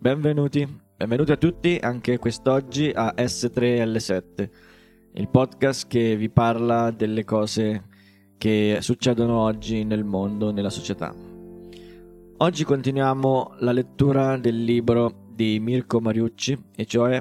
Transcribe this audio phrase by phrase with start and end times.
[0.00, 0.64] Benvenuti,
[0.96, 4.48] benvenuti a tutti anche quest'oggi a S3L7,
[5.14, 7.86] il podcast che vi parla delle cose
[8.38, 11.12] che succedono oggi nel mondo, nella società.
[12.36, 17.20] Oggi continuiamo la lettura del libro di Mirko Mariucci, e cioè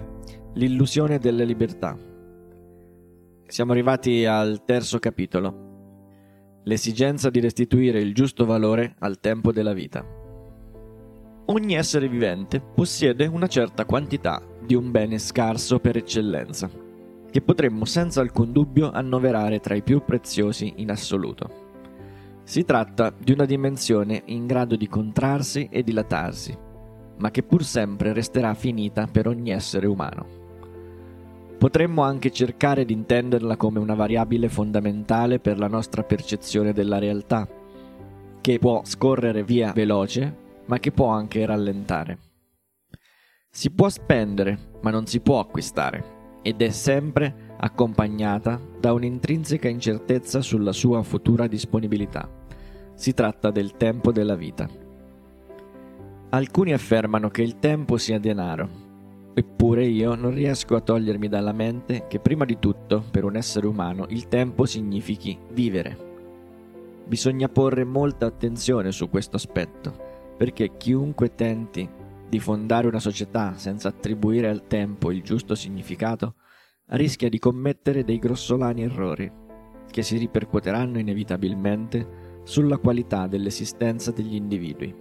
[0.54, 1.98] L'illusione delle libertà.
[3.48, 10.17] Siamo arrivati al terzo capitolo, l'esigenza di restituire il giusto valore al tempo della vita
[11.48, 16.70] ogni essere vivente possiede una certa quantità di un bene scarso per eccellenza,
[17.30, 21.66] che potremmo senza alcun dubbio annoverare tra i più preziosi in assoluto.
[22.44, 26.58] Si tratta di una dimensione in grado di contrarsi e dilatarsi,
[27.18, 30.36] ma che pur sempre resterà finita per ogni essere umano.
[31.58, 37.48] Potremmo anche cercare di intenderla come una variabile fondamentale per la nostra percezione della realtà,
[38.40, 42.20] che può scorrere via veloce ma che può anche rallentare.
[43.50, 50.42] Si può spendere, ma non si può acquistare, ed è sempre accompagnata da un'intrinseca incertezza
[50.42, 52.30] sulla sua futura disponibilità.
[52.94, 54.70] Si tratta del tempo della vita.
[56.30, 58.86] Alcuni affermano che il tempo sia denaro,
[59.34, 63.66] eppure io non riesco a togliermi dalla mente che prima di tutto, per un essere
[63.66, 66.06] umano, il tempo significhi vivere.
[67.06, 70.07] Bisogna porre molta attenzione su questo aspetto
[70.38, 71.90] perché chiunque tenti
[72.30, 76.36] di fondare una società senza attribuire al tempo il giusto significato
[76.90, 79.46] rischia di commettere dei grossolani errori
[79.90, 84.94] che si ripercuoteranno inevitabilmente sulla qualità dell'esistenza degli individui.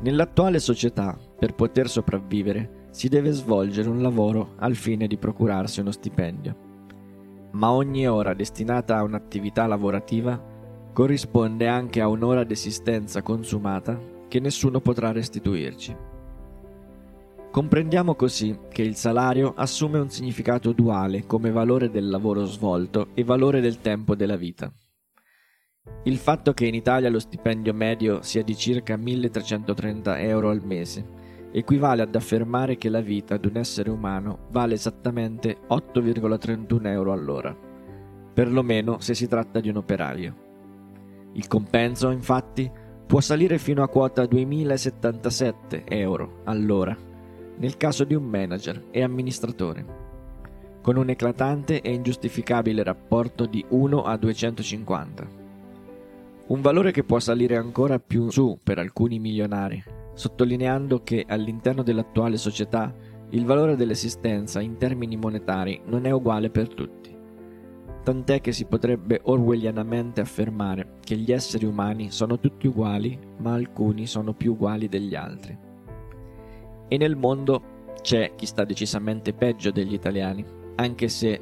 [0.00, 5.90] Nell'attuale società, per poter sopravvivere, si deve svolgere un lavoro al fine di procurarsi uno
[5.90, 6.64] stipendio.
[7.52, 10.42] Ma ogni ora destinata a un'attività lavorativa
[10.92, 15.96] corrisponde anche a un'ora d'esistenza consumata che nessuno potrà restituirci.
[17.50, 23.24] Comprendiamo così che il salario assume un significato duale come valore del lavoro svolto e
[23.24, 24.70] valore del tempo della vita.
[26.02, 31.26] Il fatto che in Italia lo stipendio medio sia di circa 1330 euro al mese
[31.56, 37.56] equivale ad affermare che la vita di un essere umano vale esattamente 8,31 euro all'ora,
[38.34, 40.44] perlomeno se si tratta di un operaio.
[41.32, 42.70] Il compenso, infatti,
[43.06, 47.06] può salire fino a quota 2.077 euro all'ora
[47.58, 49.84] nel caso di un manager e amministratore,
[50.82, 55.44] con un eclatante e ingiustificabile rapporto di 1 a 250.
[56.48, 59.82] Un valore che può salire ancora più su per alcuni milionari,
[60.14, 62.94] sottolineando che all'interno dell'attuale società
[63.30, 67.15] il valore dell'esistenza in termini monetari non è uguale per tutti
[68.06, 74.06] tant'è che si potrebbe orwellianamente affermare che gli esseri umani sono tutti uguali, ma alcuni
[74.06, 75.58] sono più uguali degli altri.
[76.86, 80.44] E nel mondo c'è chi sta decisamente peggio degli italiani,
[80.76, 81.40] anche se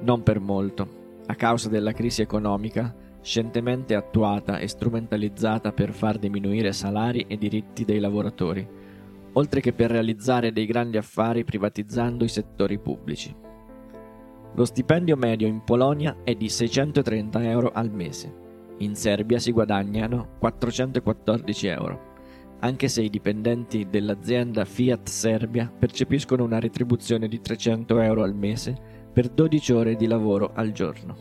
[0.00, 6.74] non per molto, a causa della crisi economica scientemente attuata e strumentalizzata per far diminuire
[6.74, 8.68] salari e diritti dei lavoratori,
[9.32, 13.34] oltre che per realizzare dei grandi affari privatizzando i settori pubblici.
[14.54, 18.40] Lo stipendio medio in Polonia è di 630 euro al mese.
[18.78, 22.10] In Serbia si guadagnano 414 euro,
[22.58, 28.76] anche se i dipendenti dell'azienda Fiat Serbia percepiscono una retribuzione di 300 euro al mese
[29.10, 31.16] per 12 ore di lavoro al giorno.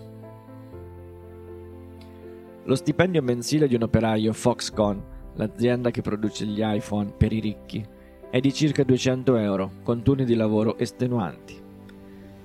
[2.65, 4.99] Lo stipendio mensile di un operaio Foxconn,
[5.35, 7.81] l'azienda che produce gli iPhone per i ricchi,
[8.29, 11.60] è di circa 200 euro, con turni di lavoro estenuanti.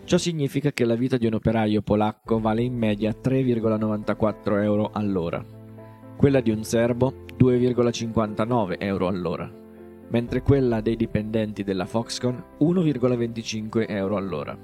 [0.06, 5.44] Ciò significa che la vita di un operaio polacco vale in media 3,94 euro all'ora,
[6.17, 9.53] quella di un serbo 2,59 euro all'ora,
[10.11, 14.56] mentre quella dei dipendenti della Foxconn 1,25 euro all'ora.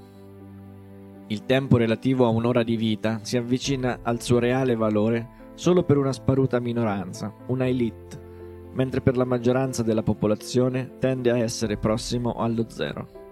[1.27, 5.97] Il tempo relativo a un'ora di vita si avvicina al suo reale valore solo per
[5.97, 8.17] una sparuta minoranza, una elite,
[8.75, 13.22] mentre per la maggioranza della popolazione tende a essere prossimo allo zero.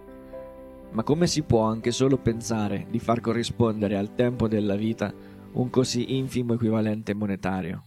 [0.93, 5.13] Ma come si può anche solo pensare di far corrispondere al tempo della vita
[5.53, 7.83] un così infimo equivalente monetario?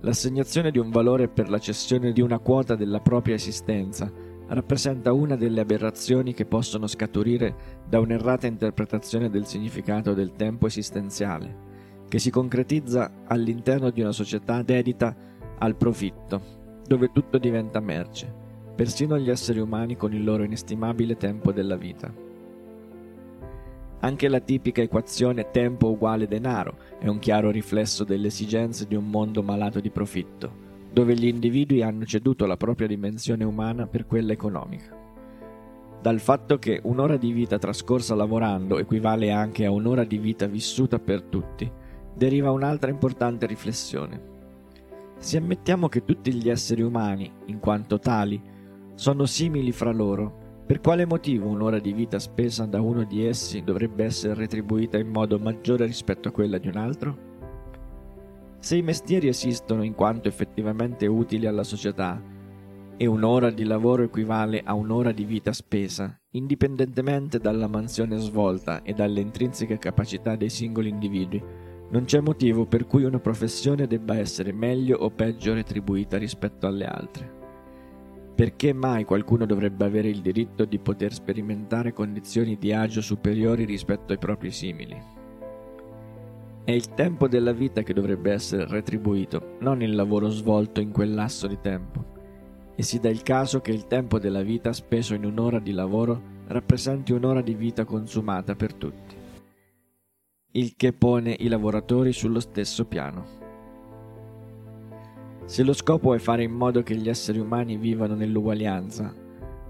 [0.00, 4.10] L'assegnazione di un valore per la cessione di una quota della propria esistenza
[4.46, 11.68] rappresenta una delle aberrazioni che possono scaturire da un'errata interpretazione del significato del tempo esistenziale,
[12.08, 15.14] che si concretizza all'interno di una società dedita
[15.58, 18.48] al profitto, dove tutto diventa merce
[18.80, 22.10] persino gli esseri umani con il loro inestimabile tempo della vita.
[24.00, 29.10] Anche la tipica equazione tempo uguale denaro è un chiaro riflesso delle esigenze di un
[29.10, 30.50] mondo malato di profitto,
[30.90, 34.96] dove gli individui hanno ceduto la propria dimensione umana per quella economica.
[36.00, 40.98] Dal fatto che un'ora di vita trascorsa lavorando equivale anche a un'ora di vita vissuta
[40.98, 41.70] per tutti,
[42.14, 44.28] deriva un'altra importante riflessione.
[45.18, 48.40] Se ammettiamo che tutti gli esseri umani, in quanto tali,
[49.00, 53.62] sono simili fra loro, per quale motivo un'ora di vita spesa da uno di essi
[53.62, 57.18] dovrebbe essere retribuita in modo maggiore rispetto a quella di un altro?
[58.58, 62.22] Se i mestieri esistono in quanto effettivamente utili alla società,
[62.98, 68.92] e un'ora di lavoro equivale a un'ora di vita spesa, indipendentemente dalla mansione svolta e
[68.92, 71.42] dalle intrinseche capacità dei singoli individui,
[71.88, 76.84] non c'è motivo per cui una professione debba essere meglio o peggio retribuita rispetto alle
[76.84, 77.39] altre.
[78.40, 84.14] Perché mai qualcuno dovrebbe avere il diritto di poter sperimentare condizioni di agio superiori rispetto
[84.14, 84.98] ai propri simili?
[86.64, 91.12] È il tempo della vita che dovrebbe essere retribuito, non il lavoro svolto in quel
[91.12, 92.02] lasso di tempo.
[92.76, 96.22] E si dà il caso che il tempo della vita speso in un'ora di lavoro
[96.46, 99.14] rappresenti un'ora di vita consumata per tutti,
[100.52, 103.39] il che pone i lavoratori sullo stesso piano.
[105.50, 109.12] Se lo scopo è fare in modo che gli esseri umani vivano nell'uguaglianza,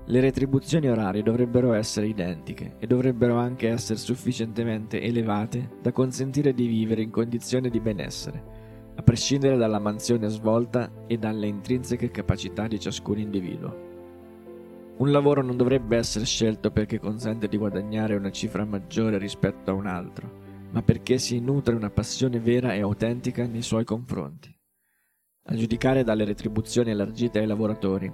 [0.04, 6.66] le retribuzioni orarie dovrebbero essere identiche e dovrebbero anche essere sufficientemente elevate da consentire di
[6.66, 8.44] vivere in condizioni di benessere,
[8.94, 13.74] a prescindere dalla mansione svolta e dalle intrinseche capacità di ciascun individuo.
[14.98, 19.74] Un lavoro non dovrebbe essere scelto perché consente di guadagnare una cifra maggiore rispetto a
[19.74, 20.30] un altro,
[20.72, 24.58] ma perché si nutre una passione vera e autentica nei suoi confronti.
[25.44, 28.12] A giudicare dalle retribuzioni elargite ai lavoratori,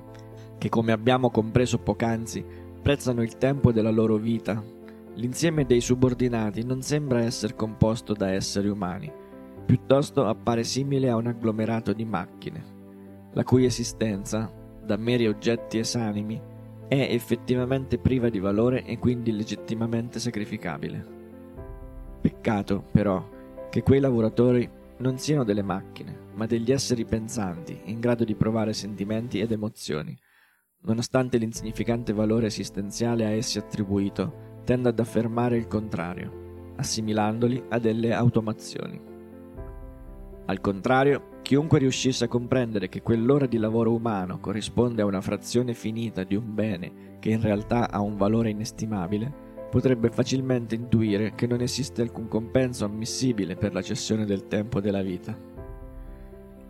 [0.57, 2.43] che come abbiamo compreso poc'anzi
[2.81, 4.63] prezzano il tempo della loro vita.
[5.15, 9.13] L'insieme dei subordinati non sembra essere composto da esseri umani,
[9.67, 12.65] piuttosto appare simile a un agglomerato di macchine,
[13.33, 14.51] la cui esistenza,
[14.83, 16.41] da meri oggetti esanimi,
[16.87, 21.05] è effettivamente priva di valore e quindi legittimamente sacrificabile.
[22.21, 23.29] Peccato, però,
[23.69, 28.73] che quei lavoratori non siano delle macchine, ma degli esseri pensanti, in grado di provare
[28.73, 30.17] sentimenti ed emozioni,
[30.83, 38.13] nonostante l'insignificante valore esistenziale a essi attribuito, tende ad affermare il contrario, assimilandoli a delle
[38.13, 39.01] automazioni.
[40.47, 45.75] Al contrario, chiunque riuscisse a comprendere che quell'ora di lavoro umano corrisponde a una frazione
[45.75, 49.45] finita di un bene che in realtà ha un valore inestimabile,
[49.77, 55.03] potrebbe facilmente intuire che non esiste alcun compenso ammissibile per la cessione del tempo della
[55.03, 55.39] vita.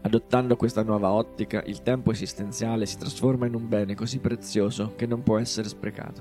[0.00, 5.06] Adottando questa nuova ottica, il tempo esistenziale si trasforma in un bene così prezioso che
[5.06, 6.20] non può essere sprecato.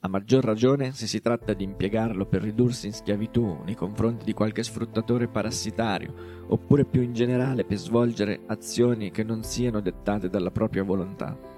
[0.00, 4.34] A maggior ragione se si tratta di impiegarlo per ridursi in schiavitù nei confronti di
[4.34, 6.12] qualche sfruttatore parassitario,
[6.48, 11.51] oppure più in generale per svolgere azioni che non siano dettate dalla propria volontà.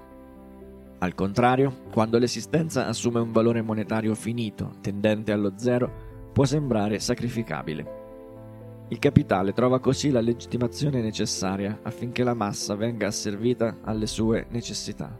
[1.05, 8.85] Al contrario, quando l'esistenza assume un valore monetario finito, tendente allo zero, può sembrare sacrificabile.
[8.87, 15.15] Il capitale trova così la legittimazione necessaria affinché la massa venga asservita alle sue necessità,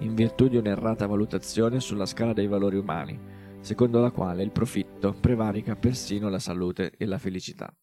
[0.00, 3.18] in virtù di un'errata valutazione sulla scala dei valori umani,
[3.60, 7.74] secondo la quale il profitto prevarica persino la salute e la felicità.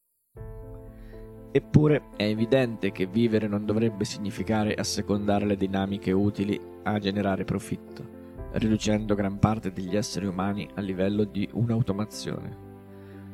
[1.57, 8.07] Eppure è evidente che vivere non dovrebbe significare assecondare le dinamiche utili a generare profitto,
[8.51, 12.65] riducendo gran parte degli esseri umani a livello di un'automazione.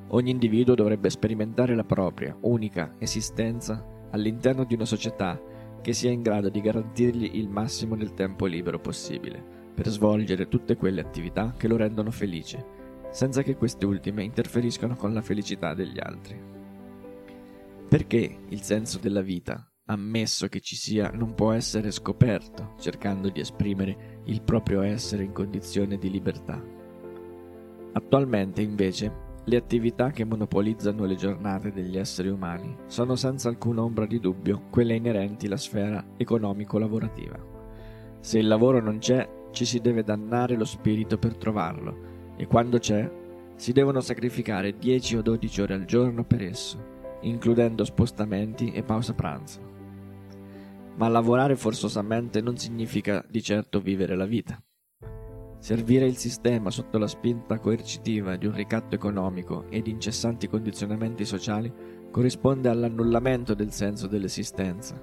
[0.08, 5.38] Ogni individuo dovrebbe sperimentare la propria, unica esistenza all'interno di una società
[5.82, 10.78] che sia in grado di garantirgli il massimo del tempo libero possibile per svolgere tutte
[10.78, 12.66] quelle attività che lo rendono felice,
[13.12, 16.63] senza che queste ultime interferiscano con la felicità degli altri.
[17.94, 23.40] Perché il senso della vita, ammesso che ci sia, non può essere scoperto cercando di
[23.40, 26.60] esprimere il proprio essere in condizione di libertà?
[27.92, 29.12] Attualmente, invece,
[29.44, 34.64] le attività che monopolizzano le giornate degli esseri umani sono senza alcuna ombra di dubbio
[34.72, 37.38] quelle inerenti alla sfera economico-lavorativa.
[38.22, 42.80] Se il lavoro non c'è, ci si deve dannare lo spirito per trovarlo e quando
[42.80, 43.08] c'è,
[43.56, 46.93] si devono sacrificare 10 o 12 ore al giorno per esso,
[47.24, 49.72] includendo spostamenti e pausa pranzo.
[50.96, 54.62] Ma lavorare forzosamente non significa di certo vivere la vita.
[55.58, 61.24] Servire il sistema sotto la spinta coercitiva di un ricatto economico e di incessanti condizionamenti
[61.24, 61.72] sociali
[62.12, 65.02] corrisponde all'annullamento del senso dell'esistenza,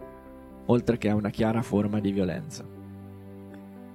[0.67, 2.65] oltre che a una chiara forma di violenza.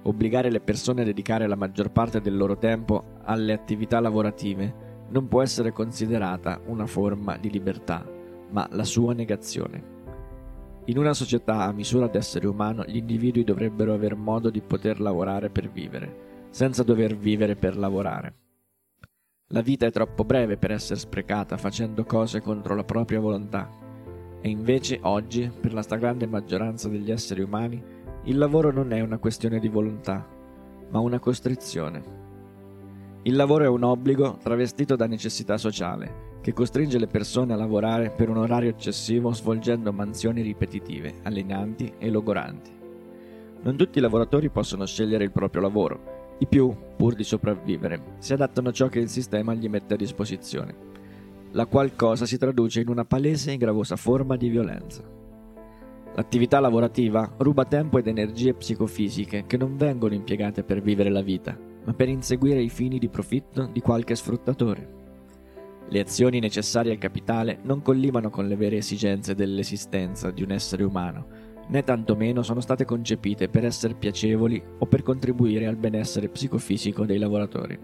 [0.02, 5.28] Obbligare le persone a dedicare la maggior parte del loro tempo alle attività lavorative non
[5.28, 8.04] può essere considerata una forma di libertà,
[8.50, 9.94] ma la sua negazione.
[10.86, 15.50] In una società a misura d'essere umano, gli individui dovrebbero aver modo di poter lavorare
[15.50, 18.34] per vivere, senza dover vivere per lavorare.
[19.50, 23.68] La vita è troppo breve per essere sprecata facendo cose contro la propria volontà.
[24.40, 27.82] E invece oggi, per la stragrande maggioranza degli esseri umani,
[28.24, 30.24] il lavoro non è una questione di volontà,
[30.90, 32.02] ma una costrizione.
[33.22, 38.10] Il lavoro è un obbligo travestito da necessità sociale, che costringe le persone a lavorare
[38.10, 42.70] per un orario eccessivo svolgendo mansioni ripetitive, allenanti e logoranti.
[43.62, 46.36] Non tutti i lavoratori possono scegliere il proprio lavoro.
[46.38, 49.96] I più, pur di sopravvivere, si adattano a ciò che il sistema gli mette a
[49.96, 50.76] disposizione,
[51.50, 55.02] la qual cosa si traduce in una palese e gravosa forma di violenza.
[56.14, 61.58] L'attività lavorativa ruba tempo ed energie psicofisiche che non vengono impiegate per vivere la vita,
[61.84, 65.05] ma per inseguire i fini di profitto di qualche sfruttatore.
[65.88, 70.82] Le azioni necessarie al capitale non collimano con le vere esigenze dell'esistenza di un essere
[70.82, 71.26] umano,
[71.68, 77.18] né tantomeno sono state concepite per essere piacevoli o per contribuire al benessere psicofisico dei
[77.18, 77.78] lavoratori.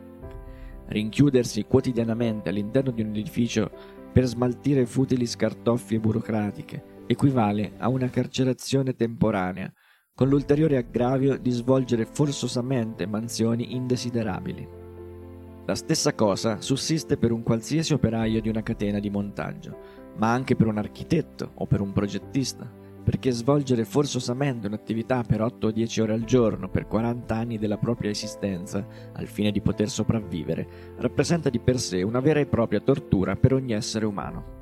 [0.87, 3.71] Rinchiudersi quotidianamente all'interno di un edificio
[4.13, 9.73] per smaltire futili scartoffie burocratiche equivale a una carcerazione temporanea,
[10.15, 14.82] con l'ulteriore aggravio di svolgere forzosamente mansioni indesiderabili.
[15.65, 19.77] La stessa cosa sussiste per un qualsiasi operaio di una catena di montaggio,
[20.17, 22.69] ma anche per un architetto o per un progettista,
[23.05, 27.77] perché svolgere forzosamente un'attività per 8 o 10 ore al giorno per 40 anni della
[27.77, 30.67] propria esistenza, al fine di poter sopravvivere,
[30.97, 34.61] rappresenta di per sé una vera e propria tortura per ogni essere umano.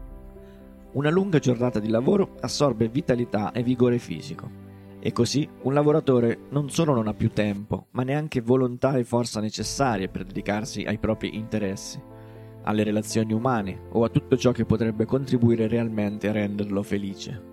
[0.93, 4.69] Una lunga giornata di lavoro assorbe vitalità e vigore fisico,
[5.01, 9.41] e così un lavoratore non solo non ha più tempo, ma neanche volontà e forza
[9.41, 12.01] necessarie per dedicarsi ai propri interessi,
[12.63, 17.49] alle relazioni umane o a tutto ciò che potrebbe contribuire realmente a renderlo felice.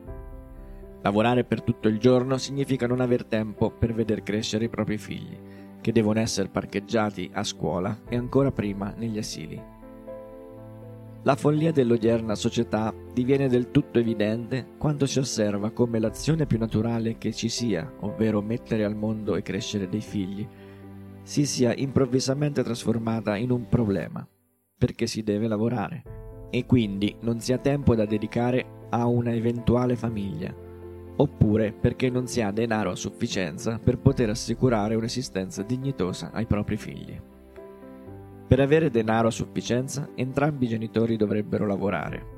[1.01, 5.39] Lavorare per tutto il giorno significa non aver tempo per veder crescere i propri figli,
[5.79, 9.75] che devono essere parcheggiati a scuola e ancora prima negli asili.
[11.23, 17.17] La follia dell'odierna società diviene del tutto evidente quando si osserva come l'azione più naturale
[17.17, 20.47] che ci sia, ovvero mettere al mondo e crescere dei figli,
[21.23, 24.25] si sia improvvisamente trasformata in un problema,
[24.77, 26.03] perché si deve lavorare,
[26.49, 30.55] e quindi non si ha tempo da dedicare a una eventuale famiglia,
[31.17, 36.77] oppure perché non si ha denaro a sufficienza per poter assicurare un'esistenza dignitosa ai propri
[36.77, 37.19] figli.
[38.47, 42.35] Per avere denaro a sufficienza, entrambi i genitori dovrebbero lavorare,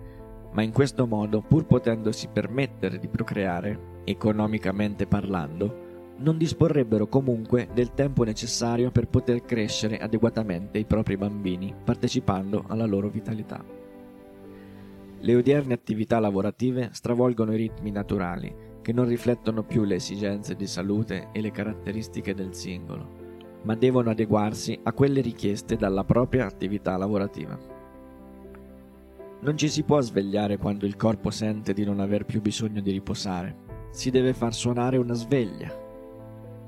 [0.54, 5.88] ma in questo modo, pur potendosi permettere di procreare, economicamente parlando,
[6.18, 12.86] non disporrebbero comunque del tempo necessario per poter crescere adeguatamente i propri bambini, partecipando alla
[12.86, 13.64] loro vitalità.
[15.22, 18.52] Le odierne attività lavorative stravolgono i ritmi naturali,
[18.82, 23.19] che non riflettono più le esigenze di salute e le caratteristiche del singolo
[23.64, 27.58] ma devono adeguarsi a quelle richieste dalla propria attività lavorativa.
[29.42, 32.92] Non ci si può svegliare quando il corpo sente di non aver più bisogno di
[32.92, 35.88] riposare, si deve far suonare una sveglia.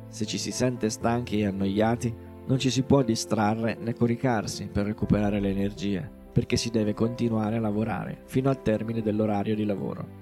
[0.07, 2.13] Se ci si sente stanchi e annoiati,
[2.45, 7.57] non ci si può distrarre né coricarsi per recuperare le energie, perché si deve continuare
[7.57, 10.19] a lavorare fino al termine dell'orario di lavoro.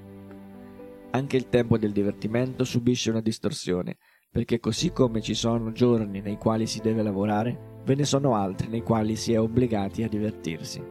[1.11, 3.97] Anche il tempo del divertimento subisce una distorsione
[4.31, 8.67] perché così come ci sono giorni nei quali si deve lavorare, ve ne sono altri
[8.67, 10.81] nei quali si è obbligati a divertirsi.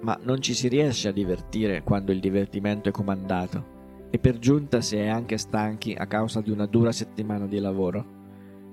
[0.00, 3.72] Ma non ci si riesce a divertire quando il divertimento è comandato,
[4.10, 8.22] e per giunta si è anche stanchi a causa di una dura settimana di lavoro.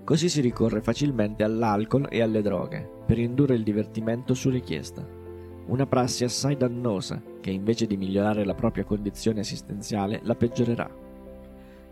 [0.04, 5.08] Così si ricorre facilmente all'alcol e alle droghe per indurre il divertimento su richiesta.
[5.68, 10.90] Una prassi assai dannosa che invece di migliorare la propria condizione esistenziale la peggiorerà.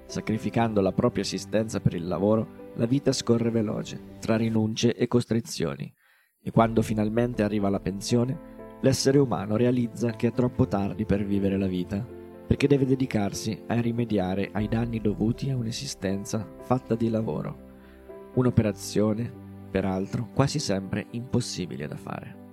[0.09, 5.93] Sacrificando la propria esistenza per il lavoro, la vita scorre veloce, tra rinunce e costrizioni,
[6.41, 11.59] e quando finalmente arriva la pensione, l'essere umano realizza che è troppo tardi per vivere
[11.59, 12.03] la vita,
[12.47, 19.31] perché deve dedicarsi a rimediare ai danni dovuti a un'esistenza fatta di lavoro, un'operazione,
[19.69, 22.47] peraltro, quasi sempre impossibile da fare.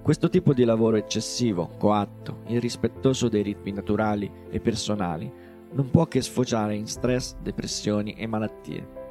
[0.00, 5.45] Questo tipo di lavoro eccessivo, coatto, irrispettoso dei ritmi naturali e personali,
[5.76, 9.04] non può che sfociare in stress, depressioni e malattie.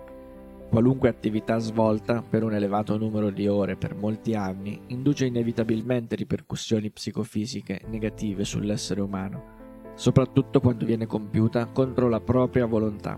[0.68, 6.90] Qualunque attività svolta per un elevato numero di ore per molti anni induce inevitabilmente ripercussioni
[6.90, 13.18] psicofisiche negative sull'essere umano, soprattutto quando viene compiuta contro la propria volontà.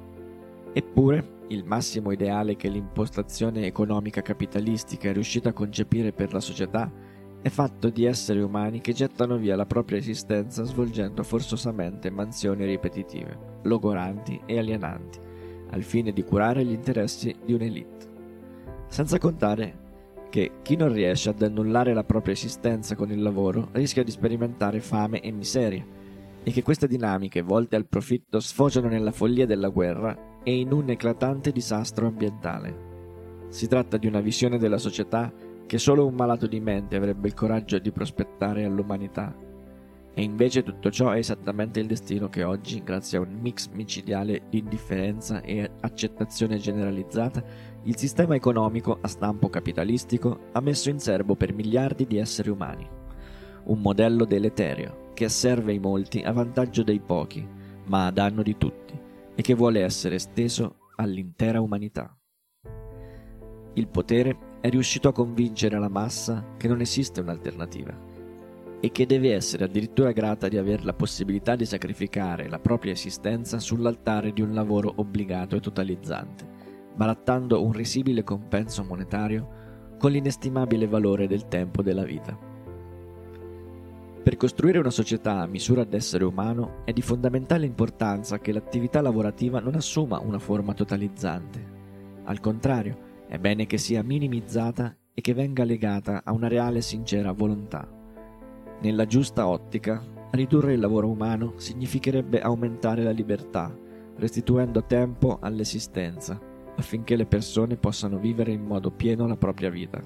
[0.73, 6.91] Eppure, il massimo ideale che l'impostazione economica capitalistica è riuscita a concepire per la società
[7.47, 13.59] è fatto di esseri umani che gettano via la propria esistenza svolgendo forzosamente mansioni ripetitive,
[13.63, 15.17] logoranti e alienanti,
[15.71, 18.05] al fine di curare gli interessi di un'elite.
[18.89, 19.85] Senza contare
[20.29, 24.81] che chi non riesce ad annullare la propria esistenza con il lavoro rischia di sperimentare
[24.81, 25.85] fame e miseria,
[26.43, 30.89] e che queste dinamiche volte al profitto sfociano nella follia della guerra e in un
[30.89, 32.85] eclatante disastro ambientale.
[33.47, 35.31] Si tratta di una visione della società
[35.67, 39.35] che solo un malato di mente avrebbe il coraggio di prospettare all'umanità.
[40.13, 44.43] E invece tutto ciò è esattamente il destino che oggi, grazie a un mix micidiale
[44.49, 47.43] di indifferenza e accettazione generalizzata,
[47.83, 52.89] il sistema economico a stampo capitalistico ha messo in serbo per miliardi di esseri umani.
[53.65, 57.47] Un modello deleterio che asserve i molti a vantaggio dei pochi,
[57.85, 58.99] ma a danno di tutti,
[59.35, 62.17] e che vuole essere esteso all'intera umanità.
[63.73, 68.15] Il potere è riuscito a convincere la massa che non esiste un'alternativa
[68.79, 73.59] e che deve essere addirittura grata di avere la possibilità di sacrificare la propria esistenza
[73.59, 76.57] sull'altare di un lavoro obbligato e totalizzante
[76.97, 82.37] barattando un risibile compenso monetario con l'inestimabile valore del tempo della vita.
[84.23, 89.59] Per costruire una società a misura d'essere umano è di fondamentale importanza che l'attività lavorativa
[89.59, 91.75] non assuma una forma totalizzante.
[92.23, 96.81] Al contrario, è bene che sia minimizzata e che venga legata a una reale e
[96.81, 97.87] sincera volontà.
[98.81, 103.75] Nella giusta ottica, ridurre il lavoro umano significherebbe aumentare la libertà,
[104.15, 106.39] restituendo tempo all'esistenza
[106.77, 109.99] affinché le persone possano vivere in modo pieno la propria vita.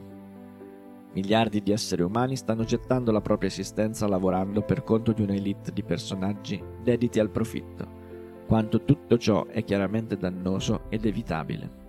[1.13, 5.83] Miliardi di esseri umani stanno gettando la propria esistenza lavorando per conto di un'elite di
[5.83, 7.99] personaggi dediti al profitto,
[8.47, 11.80] quanto tutto ciò è chiaramente dannoso ed evitabile.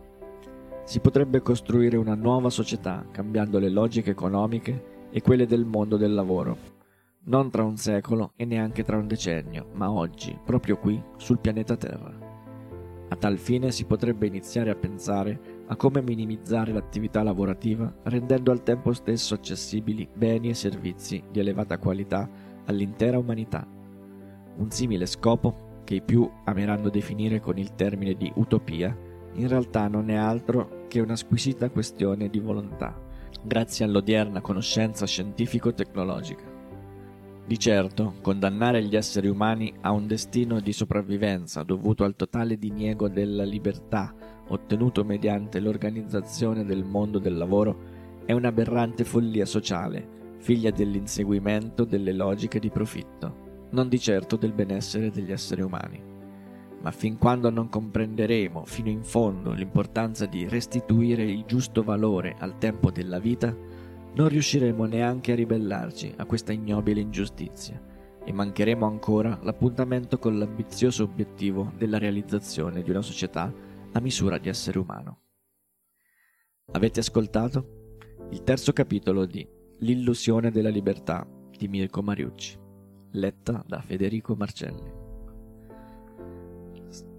[0.92, 6.12] Si potrebbe costruire una nuova società cambiando le logiche economiche e quelle del mondo del
[6.12, 6.58] lavoro,
[7.28, 11.78] non tra un secolo e neanche tra un decennio, ma oggi, proprio qui, sul pianeta
[11.78, 12.12] Terra.
[13.08, 18.62] A tal fine si potrebbe iniziare a pensare a come minimizzare l'attività lavorativa rendendo al
[18.62, 22.28] tempo stesso accessibili beni e servizi di elevata qualità
[22.66, 23.66] all'intera umanità.
[24.56, 28.94] Un simile scopo, che i più ameranno definire con il termine di utopia,
[29.36, 32.94] in realtà non è altro che una squisita questione di volontà,
[33.42, 36.44] grazie all'odierna conoscenza scientifico-tecnologica.
[37.46, 43.08] Di certo, condannare gli esseri umani a un destino di sopravvivenza dovuto al totale diniego
[43.08, 44.14] della libertà
[44.48, 52.58] ottenuto mediante l'organizzazione del mondo del lavoro è un'aberrante follia sociale, figlia dell'inseguimento delle logiche
[52.58, 56.11] di profitto, non di certo del benessere degli esseri umani.
[56.82, 62.58] Ma fin quando non comprenderemo fino in fondo l'importanza di restituire il giusto valore al
[62.58, 63.56] tempo della vita,
[64.14, 67.80] non riusciremo neanche a ribellarci a questa ignobile ingiustizia
[68.24, 73.52] e mancheremo ancora l'appuntamento con l'ambizioso obiettivo della realizzazione di una società
[73.92, 75.20] a misura di essere umano.
[76.72, 77.96] Avete ascoltato
[78.30, 79.46] il terzo capitolo di
[79.78, 82.56] L'illusione della libertà di Mirko Mariucci,
[83.12, 85.01] letta da Federico Marcelli.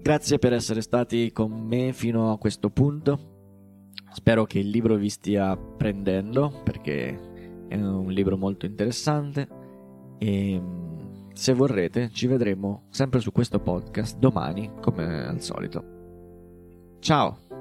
[0.03, 3.91] Grazie per essere stati con me fino a questo punto.
[4.11, 9.47] Spero che il libro vi stia prendendo perché è un libro molto interessante
[10.17, 16.97] e mm, se vorrete ci vedremo sempre su questo podcast domani come al solito.
[16.99, 17.52] Ciao!